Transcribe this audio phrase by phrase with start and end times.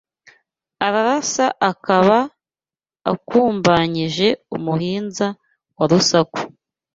[0.85, 2.17] Ararasa akaba
[3.11, 5.27] akumbanyije Umuhinza
[5.77, 6.39] wa Rusaku